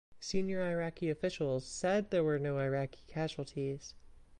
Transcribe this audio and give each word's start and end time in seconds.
Senior 0.19 0.65
Iraqi 0.65 1.11
officials 1.11 1.63
said 1.63 2.09
there 2.09 2.23
were 2.23 2.39
no 2.39 2.57
Iraqi 2.57 3.03
casualties. 3.07 3.93